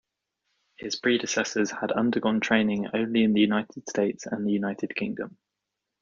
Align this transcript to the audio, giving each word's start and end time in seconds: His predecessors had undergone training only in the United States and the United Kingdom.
His 0.77 0.95
predecessors 0.95 1.69
had 1.69 1.91
undergone 1.91 2.39
training 2.39 2.87
only 2.91 3.21
in 3.23 3.33
the 3.33 3.41
United 3.41 3.87
States 3.87 4.25
and 4.25 4.47
the 4.47 4.51
United 4.51 4.95
Kingdom. 4.95 5.37